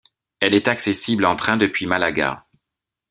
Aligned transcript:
Elle 0.39 0.55
est 0.55 0.67
accessible 0.67 1.25
en 1.25 1.35
train 1.35 1.57
depuis 1.57 1.85
Malaga. 1.85 2.47